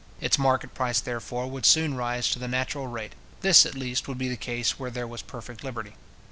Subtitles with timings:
[0.19, 3.11] Its market price, therefore, would soon rise to the natural price;
[3.41, 5.93] this at least would be the case where there was perfect liberty.